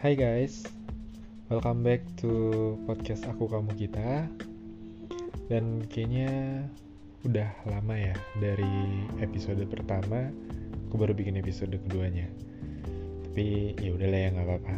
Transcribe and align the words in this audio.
Hai 0.00 0.16
guys, 0.16 0.64
welcome 1.52 1.84
back 1.84 2.00
to 2.24 2.32
podcast 2.88 3.28
aku 3.28 3.52
kamu 3.52 3.68
kita. 3.76 4.32
Dan 5.52 5.84
kayaknya 5.92 6.64
udah 7.28 7.52
lama 7.68 8.00
ya 8.00 8.16
dari 8.40 9.04
episode 9.20 9.60
pertama, 9.68 10.32
aku 10.88 10.96
baru 10.96 11.12
bikin 11.12 11.36
episode 11.36 11.76
keduanya. 11.84 12.24
Tapi 13.28 13.76
ya 13.76 13.92
udahlah 13.92 14.20
ya 14.24 14.28
nggak 14.32 14.48
apa-apa. 14.48 14.76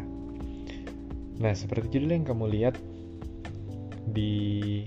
Nah 1.39 1.55
seperti 1.55 2.03
judul 2.03 2.19
yang 2.19 2.27
kamu 2.27 2.59
lihat 2.59 2.75
di 4.11 4.83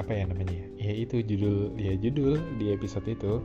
apa 0.00 0.16
ya 0.16 0.32
namanya? 0.32 0.64
Ya 0.80 0.96
itu 0.96 1.20
judul 1.20 1.76
ya 1.76 1.92
judul 1.92 2.40
di 2.56 2.72
episode 2.72 3.04
itu. 3.04 3.44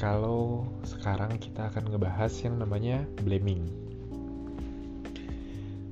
Kalau 0.00 0.64
sekarang 0.88 1.36
kita 1.36 1.68
akan 1.68 1.92
ngebahas 1.92 2.32
yang 2.40 2.56
namanya 2.56 3.04
blaming 3.20 3.89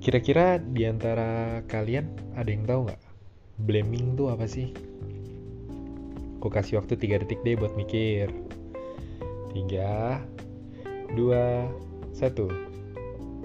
Kira-kira 0.09 0.57
di 0.57 0.89
antara 0.89 1.61
kalian 1.69 2.33
ada 2.33 2.49
yang 2.49 2.65
tahu 2.65 2.89
nggak? 2.89 3.03
Blaming 3.69 4.17
tuh 4.17 4.33
apa 4.33 4.49
sih? 4.49 4.73
Aku 6.41 6.49
kasih 6.49 6.81
waktu 6.81 6.97
3 6.97 7.21
detik 7.21 7.45
deh 7.45 7.53
buat 7.61 7.77
mikir. 7.77 8.33
3, 9.53 10.25
2, 11.13 11.13
1. 11.13 12.25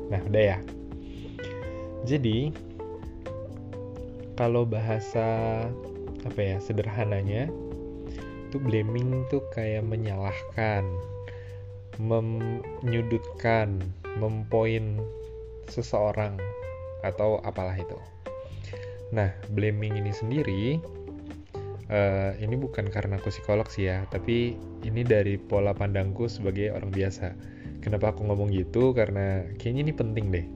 Nah, 0.07 0.23
udah 0.23 0.43
ya. 0.55 0.57
Jadi, 2.07 2.55
kalau 4.39 4.63
bahasa 4.63 5.67
apa 6.23 6.39
ya 6.39 6.63
sederhananya 6.63 7.51
tuh 8.55 8.63
blaming 8.63 9.27
tuh 9.27 9.43
kayak 9.51 9.83
menyalahkan 9.83 10.87
menyudutkan 11.99 13.83
mempoin 14.15 15.03
seseorang 15.69 16.39
atau 17.03 17.39
apalah 17.43 17.75
itu. 17.75 17.99
Nah, 19.13 19.29
blaming 19.53 19.99
ini 19.99 20.09
sendiri 20.09 20.81
uh, 21.93 22.31
ini 22.39 22.55
bukan 22.57 22.89
karena 22.89 23.21
aku 23.21 23.29
psikolog 23.29 23.67
sih 23.69 23.89
ya, 23.91 24.07
tapi 24.09 24.57
ini 24.81 25.05
dari 25.05 25.37
pola 25.37 25.71
pandangku 25.71 26.25
sebagai 26.25 26.73
orang 26.73 26.89
biasa. 26.89 27.35
Kenapa 27.83 28.15
aku 28.15 28.23
ngomong 28.25 28.49
gitu? 28.55 28.95
Karena 28.95 29.43
kayaknya 29.59 29.91
ini 29.91 29.93
penting 29.93 30.25
deh. 30.31 30.47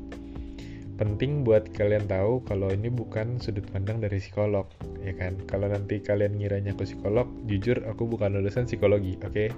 Penting 0.97 1.45
buat 1.45 1.69
kalian 1.78 2.09
tahu 2.09 2.41
kalau 2.50 2.73
ini 2.73 2.89
bukan 2.89 3.38
sudut 3.38 3.67
pandang 3.69 4.02
dari 4.02 4.17
psikolog, 4.17 4.66
ya 5.05 5.13
kan? 5.13 5.38
Kalau 5.45 5.69
nanti 5.69 6.02
kalian 6.02 6.41
ngiranya 6.41 6.73
aku 6.73 6.89
psikolog, 6.89 7.30
jujur 7.45 7.78
aku 7.85 8.09
bukan 8.09 8.33
lulusan 8.33 8.66
psikologi, 8.66 9.13
oke? 9.22 9.30
Okay? 9.30 9.50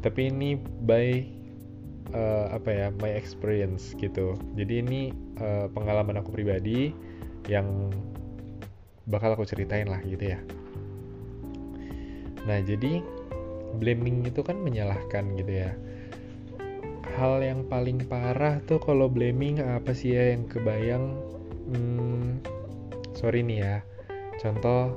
Tapi 0.00 0.32
ini 0.32 0.56
by 0.56 1.41
uh, 2.12 2.52
apa 2.52 2.70
ya 2.70 2.86
my 3.00 3.12
experience 3.12 3.92
gitu. 3.98 4.36
Jadi 4.56 4.84
ini 4.84 5.00
uh, 5.40 5.68
pengalaman 5.72 6.20
aku 6.20 6.32
pribadi 6.32 6.92
yang 7.50 7.90
bakal 9.10 9.34
aku 9.34 9.44
ceritain 9.48 9.90
lah 9.90 9.98
gitu 10.06 10.32
ya. 10.36 10.38
Nah 12.46 12.58
jadi 12.62 13.02
blaming 13.76 14.28
itu 14.28 14.40
kan 14.44 14.60
menyalahkan 14.60 15.34
gitu 15.36 15.52
ya. 15.66 15.72
Hal 17.12 17.44
yang 17.44 17.68
paling 17.68 18.00
parah 18.08 18.62
tuh 18.64 18.80
kalau 18.80 19.10
blaming 19.10 19.60
apa 19.60 19.92
sih 19.92 20.16
ya 20.16 20.32
yang 20.32 20.48
kebayang? 20.48 21.12
Hmm, 21.72 22.40
sorry 23.12 23.44
nih 23.44 23.58
ya. 23.60 23.76
Contoh 24.40 24.96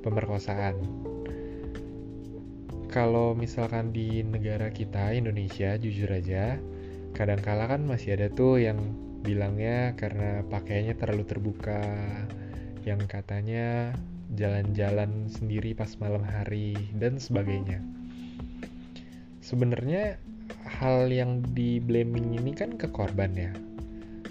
pemerkosaan 0.00 0.78
kalau 2.90 3.38
misalkan 3.38 3.94
di 3.94 4.26
negara 4.26 4.74
kita 4.74 5.14
Indonesia 5.14 5.78
jujur 5.78 6.10
aja 6.10 6.58
kadang-kala 7.14 7.70
kan 7.70 7.86
masih 7.86 8.18
ada 8.18 8.26
tuh 8.30 8.58
yang 8.58 8.78
bilangnya 9.22 9.94
karena 9.94 10.42
pakaiannya 10.50 10.98
terlalu 10.98 11.24
terbuka 11.26 11.82
yang 12.82 12.98
katanya 13.06 13.94
jalan-jalan 14.34 15.26
sendiri 15.30 15.74
pas 15.74 15.90
malam 15.98 16.22
hari 16.22 16.74
dan 16.96 17.18
sebagainya. 17.18 17.82
Sebenarnya 19.42 20.16
hal 20.66 21.10
yang 21.10 21.42
di 21.52 21.82
blaming 21.82 22.38
ini 22.38 22.54
kan 22.54 22.78
ke 22.78 22.88
korban 22.88 23.34
ya. 23.34 23.52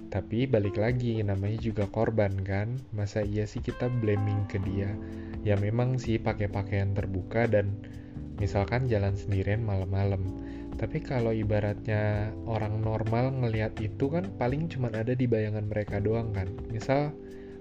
Tapi 0.09 0.49
balik 0.49 0.79
lagi 0.79 1.21
namanya 1.21 1.61
juga 1.61 1.85
korban 1.85 2.33
kan. 2.41 2.79
Masa 2.95 3.21
iya 3.21 3.45
sih 3.45 3.61
kita 3.61 3.91
blaming 4.01 4.49
ke 4.49 4.57
dia? 4.65 4.89
Ya 5.45 5.53
memang 5.59 6.01
sih 6.01 6.17
pakai 6.17 6.49
pakaian 6.49 6.97
terbuka 6.97 7.45
dan 7.45 7.77
misalkan 8.39 8.87
jalan 8.87 9.13
sendirian 9.13 9.61
malam-malam. 9.61 10.23
Tapi 10.79 11.03
kalau 11.03 11.35
ibaratnya 11.35 12.31
orang 12.47 12.79
normal 12.79 13.35
ngelihat 13.35 13.75
itu 13.83 14.07
kan 14.07 14.31
paling 14.39 14.71
cuma 14.71 14.87
ada 14.95 15.11
di 15.11 15.27
bayangan 15.27 15.67
mereka 15.67 15.99
doang 15.99 16.31
kan. 16.31 16.47
Misal 16.71 17.11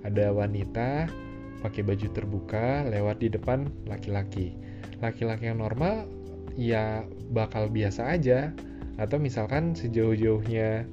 ada 0.07 0.31
wanita 0.31 1.11
pakai 1.59 1.83
baju 1.83 2.07
terbuka 2.15 2.87
lewat 2.87 3.19
di 3.19 3.29
depan 3.35 3.67
laki-laki. 3.91 4.55
Laki-laki 5.03 5.51
yang 5.51 5.59
normal 5.59 6.07
ya 6.55 7.03
bakal 7.35 7.67
biasa 7.67 8.15
aja. 8.15 8.55
Atau 9.03 9.19
misalkan 9.19 9.75
sejauh-jauhnya 9.75 10.87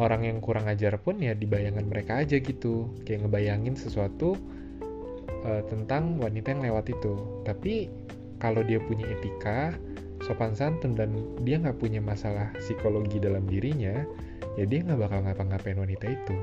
orang 0.00 0.24
yang 0.24 0.38
kurang 0.40 0.64
ajar 0.68 0.96
pun 0.96 1.20
ya 1.20 1.36
di 1.36 1.44
bayangan 1.44 1.84
mereka 1.84 2.24
aja 2.24 2.40
gitu. 2.40 2.88
Kayak 3.04 3.28
ngebayangin 3.28 3.76
sesuatu 3.76 4.32
uh, 5.44 5.62
tentang 5.68 6.16
wanita 6.24 6.56
yang 6.56 6.72
lewat 6.72 6.88
itu. 6.88 7.44
Tapi 7.44 8.03
kalau 8.44 8.60
dia 8.60 8.76
punya 8.76 9.08
etika, 9.08 9.72
sopan 10.20 10.52
santun 10.52 10.92
dan 10.92 11.16
dia 11.48 11.56
nggak 11.56 11.80
punya 11.80 12.04
masalah 12.04 12.52
psikologi 12.60 13.16
dalam 13.16 13.48
dirinya, 13.48 14.04
ya 14.60 14.68
dia 14.68 14.84
nggak 14.84 15.00
bakal 15.00 15.24
ngapa-ngapain 15.24 15.80
wanita 15.80 16.12
itu. 16.12 16.36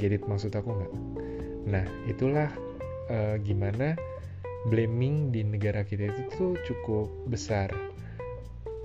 Jadi 0.00 0.24
maksud 0.24 0.56
aku 0.56 0.72
nggak? 0.72 0.92
Nah 1.68 1.84
itulah 2.08 2.48
uh, 3.12 3.36
gimana 3.44 3.92
blaming 4.72 5.36
di 5.36 5.44
negara 5.44 5.84
kita 5.84 6.08
itu 6.08 6.22
tuh 6.32 6.52
cukup 6.64 7.12
besar. 7.28 7.68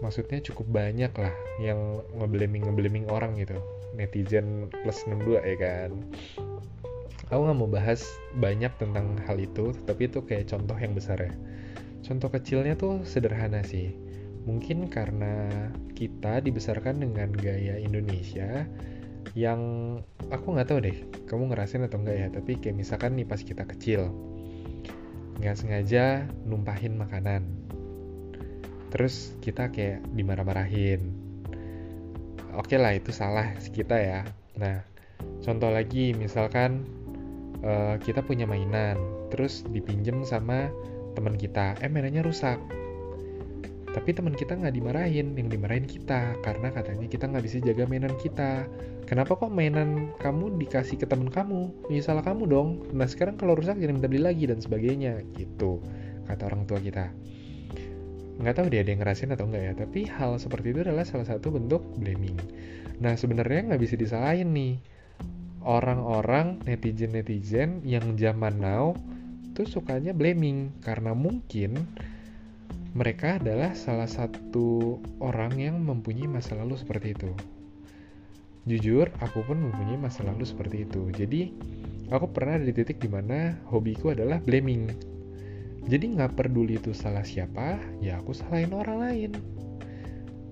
Maksudnya 0.03 0.43
cukup 0.43 0.67
banyak 0.67 1.15
lah 1.15 1.31
yang 1.63 2.03
ngeblaming 2.19 2.67
ngeblaming 2.67 3.07
orang 3.07 3.39
gitu. 3.39 3.55
Netizen 3.95 4.67
plus 4.83 5.07
62 5.07 5.39
ya 5.39 5.55
kan. 5.55 5.91
Aku 7.31 7.47
nggak 7.47 7.57
mau 7.57 7.71
bahas 7.71 8.03
banyak 8.35 8.75
tentang 8.75 9.15
hal 9.23 9.39
itu, 9.39 9.71
tapi 9.87 10.11
itu 10.11 10.19
kayak 10.19 10.51
contoh 10.51 10.75
yang 10.75 10.91
besar 10.91 11.15
ya 11.15 11.31
Contoh 12.01 12.33
kecilnya 12.33 12.73
tuh 12.73 13.05
sederhana 13.05 13.61
sih. 13.61 13.93
Mungkin 14.49 14.89
karena 14.89 15.47
kita 15.93 16.41
dibesarkan 16.41 16.97
dengan 16.97 17.29
gaya 17.29 17.77
Indonesia 17.77 18.65
yang 19.37 19.61
aku 20.33 20.57
nggak 20.57 20.67
tahu 20.67 20.79
deh, 20.81 20.97
kamu 21.29 21.53
ngerasain 21.53 21.85
atau 21.85 22.01
enggak 22.01 22.17
ya, 22.17 22.27
tapi 22.33 22.57
kayak 22.57 22.73
misalkan 22.73 23.15
nih 23.15 23.23
pas 23.29 23.37
kita 23.37 23.63
kecil, 23.69 24.09
nggak 25.37 25.55
sengaja 25.55 26.25
numpahin 26.43 26.97
makanan. 26.97 27.45
Terus 28.91 29.37
kita 29.39 29.69
kayak 29.69 30.03
dimarah-marahin. 30.17 31.13
Oke 32.57 32.75
lah 32.75 32.97
itu 32.97 33.13
salah 33.15 33.55
kita 33.71 33.95
ya. 33.95 34.27
Nah, 34.59 34.83
contoh 35.45 35.71
lagi 35.71 36.11
misalkan 36.11 36.83
uh, 37.65 37.95
kita 38.01 38.21
punya 38.25 38.45
mainan, 38.45 38.97
terus 39.33 39.65
dipinjem 39.69 40.25
sama 40.25 40.69
teman 41.13 41.35
kita. 41.35 41.77
Eh 41.81 41.89
mainannya 41.89 42.25
rusak. 42.25 42.57
Tapi 43.91 44.15
teman 44.15 44.31
kita 44.31 44.55
nggak 44.55 44.71
dimarahin 44.71 45.35
yang 45.35 45.51
dimarahin 45.51 45.83
kita 45.83 46.39
karena 46.47 46.71
katanya 46.71 47.11
kita 47.11 47.27
nggak 47.27 47.43
bisa 47.43 47.59
jaga 47.59 47.83
mainan 47.83 48.15
kita. 48.23 48.63
Kenapa 49.03 49.35
kok 49.35 49.51
mainan 49.51 50.15
kamu 50.23 50.55
dikasih 50.63 50.95
ke 50.95 51.03
teman 51.03 51.27
kamu? 51.27 51.67
Ya 51.91 51.99
kamu 51.99 52.47
dong. 52.47 52.69
Nah 52.95 53.03
sekarang 53.03 53.35
kalau 53.35 53.59
rusak 53.59 53.75
jangan 53.83 53.99
minta 53.99 54.07
beli 54.07 54.23
lagi 54.23 54.47
dan 54.47 54.63
sebagainya 54.63 55.19
gitu 55.35 55.83
kata 56.31 56.47
orang 56.47 56.63
tua 56.63 56.79
kita. 56.79 57.11
Nggak 58.39 58.55
tahu 58.55 58.67
dia 58.71 58.79
ada 58.79 58.89
yang 58.95 59.01
ngerasain 59.03 59.35
atau 59.35 59.45
enggak 59.51 59.63
ya 59.67 59.73
tapi 59.75 60.07
hal 60.07 60.39
seperti 60.39 60.71
itu 60.71 60.87
adalah 60.87 61.03
salah 61.03 61.27
satu 61.27 61.51
bentuk 61.51 61.83
blaming. 61.99 62.39
Nah 63.03 63.19
sebenarnya 63.19 63.75
nggak 63.75 63.81
bisa 63.83 63.99
disalahin 63.99 64.55
nih 64.55 64.79
orang-orang 65.61 66.61
netizen-netizen 66.65 67.85
yang 67.85 68.17
zaman 68.17 68.57
now 68.57 68.97
tuh 69.51 69.67
sukanya 69.67 70.15
blaming 70.15 70.73
karena 70.81 71.11
mungkin 71.11 71.85
mereka 72.91 73.39
adalah 73.39 73.71
salah 73.71 74.07
satu 74.07 74.99
orang 75.23 75.55
yang 75.55 75.79
mempunyai 75.79 76.27
masa 76.27 76.59
lalu 76.59 76.75
seperti 76.75 77.15
itu. 77.15 77.31
Jujur, 78.67 79.09
aku 79.23 79.41
pun 79.47 79.57
mempunyai 79.57 79.97
masa 79.97 80.27
lalu 80.27 80.43
seperti 80.43 80.83
itu. 80.83 81.07
Jadi, 81.15 81.55
aku 82.11 82.29
pernah 82.29 82.59
di 82.59 82.69
titik 82.75 82.99
di 82.99 83.07
mana 83.07 83.55
hobiku 83.71 84.11
adalah 84.11 84.43
blaming. 84.43 84.91
Jadi 85.87 86.13
nggak 86.13 86.37
peduli 86.37 86.77
itu 86.77 86.93
salah 86.93 87.25
siapa, 87.25 87.79
ya 88.03 88.21
aku 88.21 88.37
salahin 88.37 88.75
orang 88.75 88.97
lain. 89.01 89.31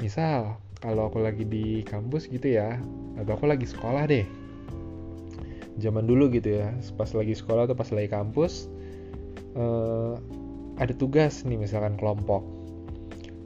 Misal, 0.01 0.57
kalau 0.79 1.11
aku 1.11 1.21
lagi 1.21 1.43
di 1.43 1.83
kampus 1.85 2.31
gitu 2.31 2.55
ya, 2.55 2.79
atau 3.19 3.35
aku 3.35 3.45
lagi 3.45 3.67
sekolah 3.67 4.07
deh. 4.09 4.38
Zaman 5.79 6.05
dulu 6.05 6.27
gitu 6.29 6.59
ya, 6.59 6.75
pas 6.99 7.09
lagi 7.15 7.33
sekolah 7.33 7.65
atau 7.65 7.75
pas 7.75 7.87
lagi 7.89 8.11
kampus, 8.11 8.67
uh, 9.55 10.19
ada 10.79 10.93
tugas 10.95 11.43
nih 11.43 11.59
misalkan 11.59 11.95
kelompok 11.99 12.43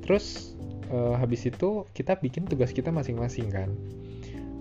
terus 0.04 0.54
uh, 0.92 1.16
habis 1.16 1.48
itu 1.48 1.88
kita 1.96 2.20
bikin 2.20 2.44
tugas 2.46 2.76
kita 2.76 2.92
masing-masing 2.92 3.48
kan 3.50 3.72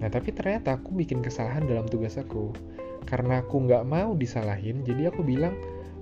Nah 0.02 0.10
tapi 0.10 0.34
ternyata 0.34 0.82
aku 0.82 0.98
bikin 0.98 1.22
kesalahan 1.22 1.62
dalam 1.70 1.86
tugas 1.86 2.18
aku. 2.18 2.50
Karena 3.06 3.38
aku 3.38 3.70
nggak 3.70 3.86
mau 3.86 4.18
disalahin, 4.18 4.82
jadi 4.82 5.14
aku 5.14 5.22
bilang, 5.22 5.54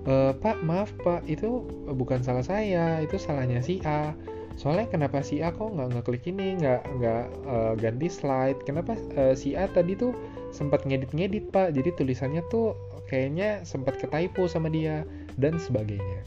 e, 0.09 0.33
Pak 0.33 0.65
maaf 0.65 0.89
Pak, 1.05 1.29
itu 1.29 1.65
bukan 1.85 2.25
salah 2.25 2.41
saya, 2.41 2.97
itu 3.01 3.21
salahnya 3.21 3.61
si 3.61 3.77
A. 3.85 4.17
Soalnya 4.59 4.87
kenapa 4.91 5.23
si 5.23 5.39
A 5.39 5.49
kok 5.51 5.73
nggak 5.73 5.89
ngeklik 5.95 6.23
ini, 6.29 6.59
nggak 6.59 6.81
nggak 6.99 7.25
uh, 7.47 7.73
ganti 7.79 8.07
slide? 8.11 8.59
Kenapa 8.67 8.95
uh, 9.17 9.33
si 9.33 9.55
A 9.57 9.65
tadi 9.71 9.95
tuh 9.97 10.13
sempat 10.51 10.83
ngedit-ngedit 10.85 11.49
Pak? 11.49 11.73
Jadi 11.75 11.89
tulisannya 11.95 12.43
tuh 12.51 12.75
kayaknya 13.07 13.63
sempat 13.67 13.97
ketypo 13.97 14.45
sama 14.47 14.71
dia 14.71 15.07
dan 15.39 15.57
sebagainya. 15.57 16.23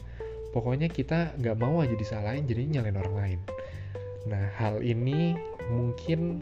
Pokoknya 0.51 0.87
kita 0.87 1.35
nggak 1.39 1.57
mau 1.59 1.83
aja 1.83 1.93
disalahin, 1.95 2.47
jadi 2.47 2.65
nyalain 2.79 2.99
orang 2.99 3.15
lain. 3.15 3.39
Nah 4.25 4.45
hal 4.57 4.81
ini 4.81 5.35
mungkin 5.69 6.41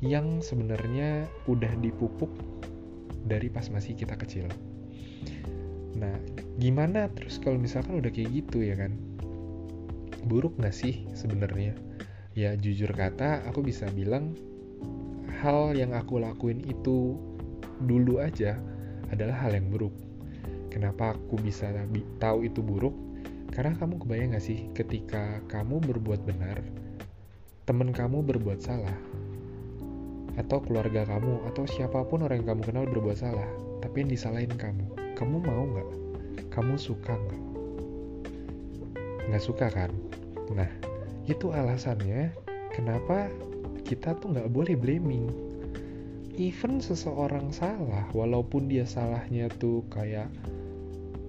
yang 0.00 0.40
sebenarnya 0.40 1.28
udah 1.44 1.72
dipupuk 1.84 2.32
dari 3.28 3.52
pas 3.52 3.68
masih 3.68 3.92
kita 3.92 4.16
kecil. 4.16 4.48
Nah, 6.00 6.16
gimana 6.56 7.12
terus 7.12 7.36
kalau 7.36 7.60
misalkan 7.60 8.00
udah 8.00 8.08
kayak 8.08 8.32
gitu 8.32 8.64
ya 8.64 8.80
kan? 8.80 8.96
Buruk 10.26 10.56
nggak 10.60 10.74
sih 10.74 11.06
sebenarnya? 11.16 11.76
Ya 12.36 12.54
jujur 12.54 12.90
kata, 12.92 13.44
aku 13.48 13.64
bisa 13.64 13.90
bilang 13.92 14.36
hal 15.40 15.72
yang 15.74 15.96
aku 15.96 16.20
lakuin 16.20 16.62
itu 16.64 17.16
dulu 17.84 18.20
aja 18.20 18.60
adalah 19.10 19.36
hal 19.46 19.56
yang 19.56 19.72
buruk. 19.72 19.92
Kenapa 20.70 21.18
aku 21.18 21.40
bisa 21.40 21.72
tahu 22.22 22.46
itu 22.46 22.62
buruk? 22.62 22.94
Karena 23.50 23.74
kamu 23.74 23.98
kebayang 23.98 24.38
gak 24.38 24.46
sih 24.46 24.70
ketika 24.78 25.42
kamu 25.50 25.82
berbuat 25.82 26.22
benar, 26.22 26.62
temen 27.66 27.90
kamu 27.90 28.22
berbuat 28.22 28.62
salah, 28.62 28.94
atau 30.38 30.62
keluarga 30.64 31.04
kamu 31.04 31.44
atau 31.52 31.68
siapa 31.68 32.00
pun 32.06 32.24
orang 32.24 32.40
yang 32.40 32.56
kamu 32.56 32.62
kenal 32.64 32.84
berbuat 32.88 33.18
salah 33.20 33.50
tapi 33.84 34.04
yang 34.04 34.10
disalahin 34.12 34.52
kamu 34.56 34.86
kamu 35.12 35.36
mau 35.44 35.64
nggak 35.68 35.88
kamu 36.48 36.80
suka 36.80 37.12
nggak 37.12 37.42
nggak 39.28 39.42
suka 39.42 39.66
kan 39.68 39.90
nah 40.52 40.68
itu 41.26 41.54
alasannya 41.54 42.34
kenapa 42.74 43.30
kita 43.86 44.14
tuh 44.18 44.34
nggak 44.34 44.50
boleh 44.50 44.74
blaming. 44.78 45.26
Even 46.40 46.80
seseorang 46.80 47.52
salah 47.52 48.08
walaupun 48.16 48.70
dia 48.70 48.86
salahnya 48.88 49.50
tuh 49.60 49.84
kayak 49.92 50.30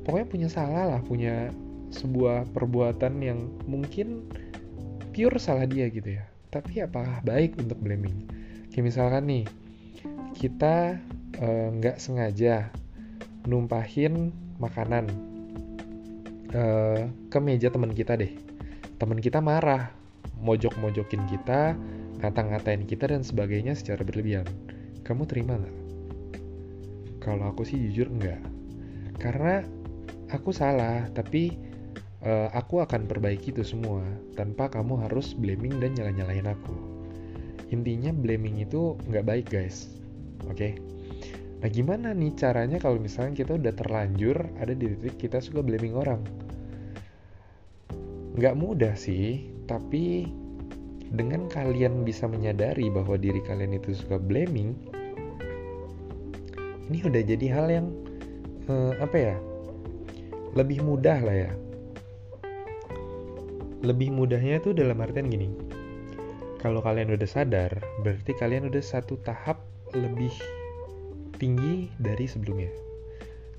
pokoknya 0.07 0.27
punya 0.29 0.49
salah 0.49 0.83
lah 0.87 1.01
punya 1.03 1.51
sebuah 1.91 2.47
perbuatan 2.55 3.19
yang 3.19 3.51
mungkin 3.67 4.23
pure 5.11 5.35
salah 5.41 5.67
dia 5.67 5.91
gitu 5.91 6.15
ya. 6.21 6.23
Tapi 6.53 6.85
apakah 6.85 7.19
baik 7.27 7.59
untuk 7.59 7.81
blaming? 7.81 8.29
Kayak 8.71 8.85
misalkan 8.87 9.23
nih, 9.27 9.45
kita 10.37 10.95
eh, 11.39 11.67
nggak 11.75 11.99
sengaja 11.99 12.71
numpahin 13.43 14.31
makanan 14.61 15.09
uh, 16.53 17.09
ke 17.33 17.37
meja 17.41 17.73
teman 17.73 17.89
kita 17.91 18.13
deh. 18.13 18.29
Teman 19.01 19.17
kita 19.17 19.41
marah, 19.41 19.89
mojok-mojokin 20.45 21.25
kita, 21.25 21.73
ngata-ngatain 22.21 22.85
kita 22.85 23.09
dan 23.09 23.25
sebagainya 23.25 23.73
secara 23.73 24.05
berlebihan. 24.05 24.45
Kamu 25.01 25.25
terima 25.25 25.57
nggak? 25.57 25.77
Kalau 27.17 27.49
aku 27.49 27.65
sih 27.65 27.81
jujur 27.89 28.13
enggak. 28.13 28.37
Karena 29.17 29.65
aku 30.29 30.53
salah, 30.53 31.09
tapi 31.17 31.71
uh, 32.25 32.49
aku 32.53 32.81
akan 32.81 33.09
perbaiki 33.09 33.53
itu 33.53 33.65
semua 33.65 34.05
tanpa 34.37 34.69
kamu 34.69 35.09
harus 35.09 35.33
blaming 35.33 35.81
dan 35.81 35.97
nyala-nyalain 35.97 36.49
aku 36.49 36.75
intinya 37.71 38.11
blaming 38.11 38.61
itu 38.61 38.99
nggak 39.07 39.25
baik 39.25 39.47
guys 39.47 39.95
oke 40.45 40.55
okay? 40.59 40.77
nah 41.61 41.69
gimana 41.69 42.11
nih 42.11 42.33
caranya 42.35 42.77
kalau 42.81 42.99
misalnya 42.99 43.37
kita 43.45 43.55
udah 43.55 43.73
terlanjur 43.73 44.37
ada 44.59 44.73
di 44.75 44.91
titik 44.97 45.15
kita 45.17 45.37
suka 45.39 45.63
blaming 45.63 45.95
orang 45.95 46.21
nggak 48.35 48.55
mudah 48.55 48.93
sih 48.95 49.51
tapi 49.67 50.29
dengan 51.11 51.51
kalian 51.51 52.07
bisa 52.07 52.27
menyadari 52.27 52.87
bahwa 52.87 53.19
diri 53.19 53.43
kalian 53.43 53.75
itu 53.75 53.91
suka 53.91 54.15
blaming 54.15 54.75
ini 56.87 56.99
udah 57.03 57.21
jadi 57.23 57.47
hal 57.51 57.67
yang 57.67 57.87
uh, 58.71 58.95
apa 59.03 59.17
ya 59.19 59.35
lebih 60.55 60.83
mudah 60.83 61.19
lah 61.19 61.37
ya 61.47 61.51
lebih 63.81 64.13
mudahnya 64.13 64.61
itu 64.61 64.71
dalam 64.71 64.99
artian 65.01 65.27
gini 65.27 65.71
kalau 66.61 66.77
kalian 66.77 67.09
udah 67.17 67.25
sadar, 67.25 67.73
berarti 68.05 68.37
kalian 68.37 68.69
udah 68.69 68.85
satu 68.85 69.17
tahap 69.25 69.65
lebih 69.97 70.29
tinggi 71.41 71.89
dari 71.97 72.29
sebelumnya. 72.29 72.69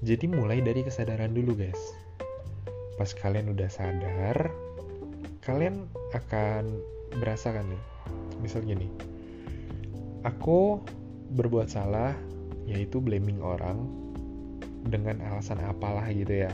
Jadi 0.07 0.31
mulai 0.31 0.63
dari 0.63 0.87
kesadaran 0.87 1.35
dulu 1.35 1.59
guys. 1.59 2.02
Pas 2.97 3.11
kalian 3.13 3.53
udah 3.53 3.71
sadar, 3.71 4.53
kalian 5.43 5.89
akan 6.13 6.81
berasa 7.19 7.53
kan 7.53 7.67
nih. 7.67 7.83
Misal 8.41 8.65
gini, 8.65 8.91
aku 10.27 10.81
berbuat 11.33 11.71
salah, 11.73 12.13
yaitu 12.69 13.01
blaming 13.01 13.41
orang 13.41 13.89
dengan 14.89 15.23
alasan 15.23 15.63
apalah 15.63 16.07
gitu 16.13 16.47
ya. 16.47 16.53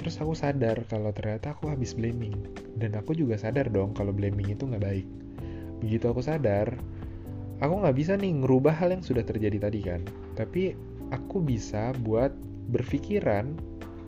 Terus 0.00 0.20
aku 0.20 0.36
sadar 0.36 0.84
kalau 0.90 1.14
ternyata 1.16 1.56
aku 1.56 1.72
habis 1.72 1.96
blaming. 1.96 2.34
Dan 2.74 2.98
aku 2.98 3.14
juga 3.14 3.38
sadar 3.38 3.70
dong 3.70 3.94
kalau 3.94 4.10
blaming 4.10 4.50
itu 4.50 4.66
nggak 4.66 4.82
baik 4.82 5.06
begitu 5.84 6.08
aku 6.08 6.24
sadar 6.24 6.72
aku 7.60 7.74
nggak 7.84 7.96
bisa 8.00 8.16
nih 8.16 8.32
ngerubah 8.40 8.72
hal 8.72 8.96
yang 8.96 9.04
sudah 9.04 9.20
terjadi 9.20 9.68
tadi 9.68 9.80
kan 9.84 10.00
tapi 10.32 10.72
aku 11.12 11.44
bisa 11.44 11.92
buat 12.00 12.32
berpikiran 12.72 13.52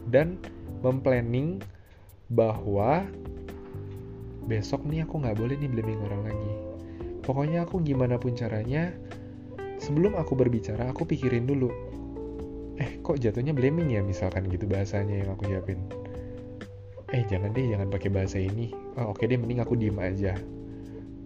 dan 0.09 0.41
memplanning 0.81 1.63
bahwa 2.33 3.07
besok 4.47 4.87
nih 4.87 5.07
aku 5.07 5.23
nggak 5.23 5.37
boleh 5.39 5.55
nih 5.59 5.71
blaming 5.71 6.01
orang 6.07 6.23
lagi. 6.33 6.53
Pokoknya 7.27 7.67
aku 7.67 7.83
gimana 7.83 8.19
pun 8.19 8.39
caranya 8.39 8.95
sebelum 9.83 10.15
aku 10.15 10.39
berbicara 10.39 10.91
aku 10.91 11.07
pikirin 11.07 11.47
dulu. 11.47 11.71
Eh 12.77 13.01
kok 13.01 13.19
jatuhnya 13.19 13.57
blaming 13.57 13.91
ya 13.91 14.01
misalkan 14.05 14.47
gitu 14.53 14.69
bahasanya 14.69 15.25
yang 15.25 15.31
aku 15.35 15.51
siapin? 15.51 15.81
Eh 17.15 17.23
jangan 17.27 17.55
deh 17.55 17.67
jangan 17.67 17.89
pakai 17.91 18.11
bahasa 18.11 18.39
ini. 18.39 18.71
Oh, 18.99 19.15
oke 19.15 19.27
deh 19.27 19.39
mending 19.39 19.63
aku 19.63 19.75
diem 19.79 19.99
aja. 19.99 20.35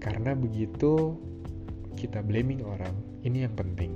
Karena 0.00 0.32
begitu 0.32 1.16
kita 2.00 2.24
blaming 2.24 2.64
orang, 2.64 2.96
ini 3.20 3.44
yang 3.44 3.52
penting. 3.52 3.92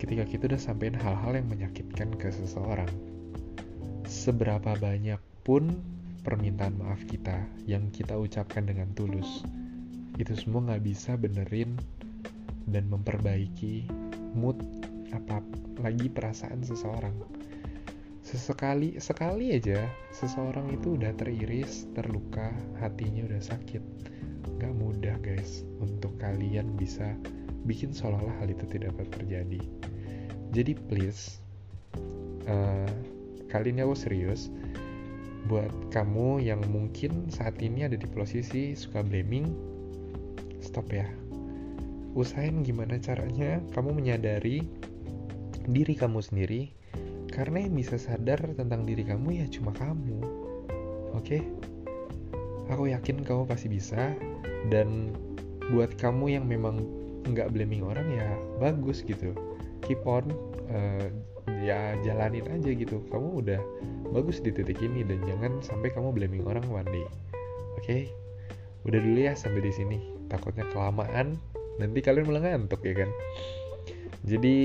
Ketika 0.00 0.24
kita 0.24 0.48
udah 0.48 0.60
sampein 0.60 0.96
hal-hal 0.96 1.36
yang 1.36 1.44
menyakitkan 1.52 2.16
ke 2.16 2.32
seseorang, 2.32 2.88
seberapa 4.10 4.74
banyak 4.74 5.22
pun 5.46 5.70
permintaan 6.26 6.82
maaf 6.82 6.98
kita 7.06 7.46
yang 7.64 7.94
kita 7.94 8.18
ucapkan 8.18 8.66
dengan 8.66 8.90
tulus, 8.98 9.46
itu 10.18 10.34
semua 10.34 10.66
nggak 10.66 10.82
bisa 10.82 11.14
benerin 11.14 11.78
dan 12.66 12.90
memperbaiki 12.90 13.86
mood 14.34 14.58
apa 15.14 15.38
lagi 15.78 16.10
perasaan 16.10 16.66
seseorang. 16.66 17.14
Sesekali 18.26 18.98
sekali 18.98 19.54
aja 19.54 19.86
seseorang 20.10 20.74
itu 20.74 20.98
udah 20.98 21.14
teriris, 21.14 21.86
terluka, 21.94 22.50
hatinya 22.82 23.26
udah 23.30 23.42
sakit 23.42 23.82
gak 24.60 24.76
mudah 24.76 25.16
guys 25.24 25.64
untuk 25.80 26.12
kalian 26.20 26.76
bisa 26.76 27.16
bikin 27.64 27.96
seolah-olah 27.96 28.36
hal 28.44 28.48
itu 28.52 28.68
tidak 28.68 28.92
dapat 28.92 29.08
terjadi 29.16 29.60
jadi 30.52 30.72
please 30.88 31.40
uh, 32.44 32.92
kali 33.50 33.74
ini 33.74 33.82
aku 33.82 33.98
serius 33.98 34.48
buat 35.50 35.70
kamu 35.90 36.46
yang 36.46 36.62
mungkin 36.70 37.26
saat 37.26 37.58
ini 37.58 37.90
ada 37.90 37.98
di 37.98 38.06
posisi 38.06 38.78
suka 38.78 39.02
blaming 39.02 39.50
stop 40.62 40.86
ya 40.94 41.10
usahain 42.14 42.62
gimana 42.62 42.98
caranya 43.02 43.58
kamu 43.74 43.90
menyadari 43.98 44.62
diri 45.66 45.94
kamu 45.98 46.22
sendiri 46.22 46.70
karena 47.30 47.62
yang 47.62 47.74
bisa 47.78 47.98
sadar 47.98 48.38
tentang 48.58 48.86
diri 48.86 49.06
kamu 49.06 49.42
ya 49.42 49.46
cuma 49.50 49.70
kamu 49.74 50.18
oke 51.14 51.22
okay? 51.22 51.42
aku 52.70 52.90
yakin 52.90 53.22
kamu 53.22 53.46
pasti 53.46 53.70
bisa 53.70 54.14
dan 54.70 55.14
buat 55.70 55.94
kamu 55.98 56.38
yang 56.38 56.44
memang 56.46 56.82
nggak 57.30 57.54
blaming 57.54 57.86
orang 57.86 58.06
ya 58.10 58.26
bagus 58.58 59.06
gitu 59.06 59.34
keep 59.86 60.02
on 60.06 60.26
uh, 60.70 61.06
ya 61.62 61.96
jalanin 62.06 62.46
aja 62.48 62.70
gitu. 62.70 63.02
Kamu 63.10 63.44
udah 63.44 63.60
bagus 64.14 64.42
di 64.42 64.50
titik 64.54 64.78
ini 64.82 65.06
dan 65.06 65.22
jangan 65.26 65.62
sampai 65.62 65.90
kamu 65.90 66.14
blaming 66.14 66.44
orang 66.46 66.64
one 66.70 66.88
day 66.88 67.06
oke? 67.78 67.86
Okay? 67.86 68.10
udah 68.88 68.96
dulu 68.96 69.20
ya 69.20 69.32
sampai 69.36 69.60
di 69.60 69.72
sini. 69.72 69.98
Takutnya 70.30 70.64
kelamaan 70.70 71.36
nanti 71.76 71.98
kalian 72.00 72.28
mulai 72.28 72.54
ngantuk 72.54 72.80
ya 72.84 73.04
kan? 73.04 73.10
Jadi 74.24 74.56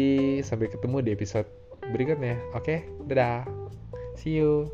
sampai 0.43 0.67
ketemu 0.67 1.03
di 1.03 1.09
episode 1.15 1.47
berikutnya. 1.91 2.39
Oke? 2.55 2.63
Okay? 2.63 2.79
dadah. 3.07 3.43
See 4.15 4.39
you 4.39 4.71